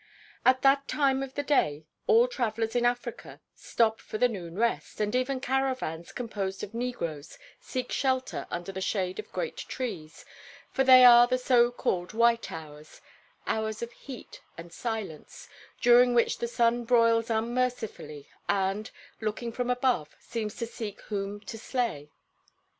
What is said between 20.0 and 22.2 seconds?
seems to seek whom to slay.